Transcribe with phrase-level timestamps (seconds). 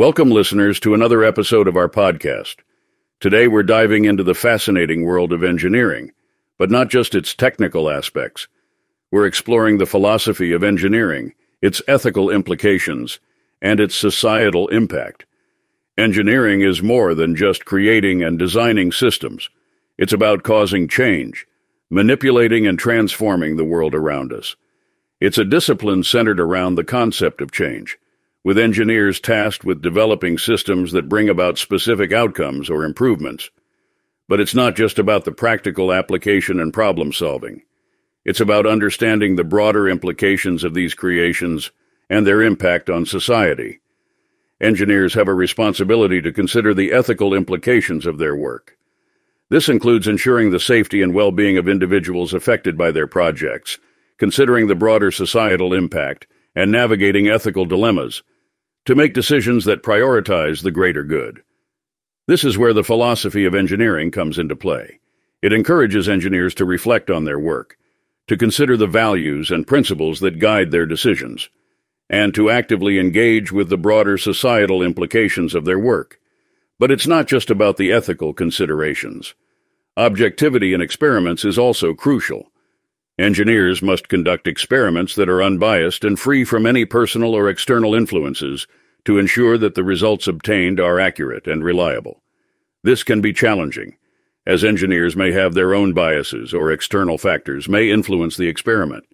[0.00, 2.56] Welcome, listeners, to another episode of our podcast.
[3.20, 6.12] Today, we're diving into the fascinating world of engineering,
[6.56, 8.48] but not just its technical aspects.
[9.10, 13.20] We're exploring the philosophy of engineering, its ethical implications,
[13.60, 15.26] and its societal impact.
[15.98, 19.50] Engineering is more than just creating and designing systems.
[19.98, 21.46] It's about causing change,
[21.90, 24.56] manipulating and transforming the world around us.
[25.20, 27.98] It's a discipline centered around the concept of change
[28.42, 33.50] with engineers tasked with developing systems that bring about specific outcomes or improvements.
[34.28, 37.62] But it's not just about the practical application and problem solving.
[38.24, 41.70] It's about understanding the broader implications of these creations
[42.08, 43.80] and their impact on society.
[44.60, 48.76] Engineers have a responsibility to consider the ethical implications of their work.
[49.48, 53.78] This includes ensuring the safety and well-being of individuals affected by their projects,
[54.16, 58.22] considering the broader societal impact, and navigating ethical dilemmas
[58.86, 61.42] to make decisions that prioritize the greater good.
[62.26, 65.00] This is where the philosophy of engineering comes into play.
[65.42, 67.76] It encourages engineers to reflect on their work,
[68.28, 71.48] to consider the values and principles that guide their decisions,
[72.08, 76.20] and to actively engage with the broader societal implications of their work.
[76.78, 79.34] But it's not just about the ethical considerations.
[79.96, 82.50] Objectivity in experiments is also crucial.
[83.20, 88.66] Engineers must conduct experiments that are unbiased and free from any personal or external influences
[89.04, 92.22] to ensure that the results obtained are accurate and reliable.
[92.82, 93.98] This can be challenging,
[94.46, 99.04] as engineers may have their own biases or external factors may influence the experiment.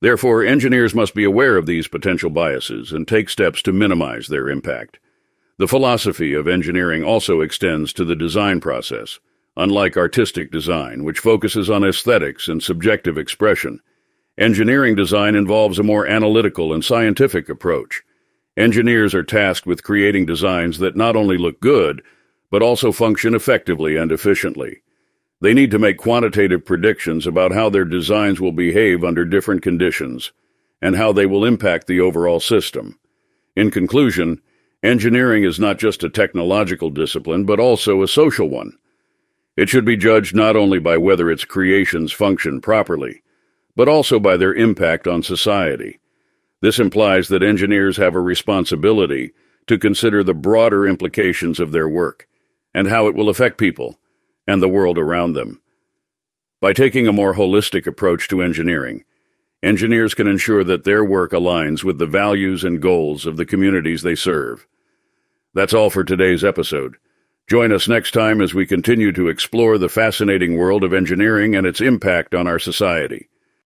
[0.00, 4.48] Therefore, engineers must be aware of these potential biases and take steps to minimize their
[4.48, 4.98] impact.
[5.58, 9.20] The philosophy of engineering also extends to the design process.
[9.58, 13.80] Unlike artistic design, which focuses on aesthetics and subjective expression,
[14.36, 18.02] engineering design involves a more analytical and scientific approach.
[18.58, 22.02] Engineers are tasked with creating designs that not only look good,
[22.50, 24.82] but also function effectively and efficiently.
[25.40, 30.32] They need to make quantitative predictions about how their designs will behave under different conditions
[30.82, 32.98] and how they will impact the overall system.
[33.54, 34.42] In conclusion,
[34.82, 38.76] engineering is not just a technological discipline, but also a social one.
[39.56, 43.22] It should be judged not only by whether its creations function properly,
[43.74, 45.98] but also by their impact on society.
[46.60, 49.32] This implies that engineers have a responsibility
[49.66, 52.28] to consider the broader implications of their work
[52.74, 53.98] and how it will affect people
[54.46, 55.60] and the world around them.
[56.60, 59.04] By taking a more holistic approach to engineering,
[59.62, 64.02] engineers can ensure that their work aligns with the values and goals of the communities
[64.02, 64.66] they serve.
[65.54, 66.96] That's all for today's episode.
[67.48, 71.64] Join us next time as we continue to explore the fascinating world of engineering and
[71.64, 73.28] its impact on our society.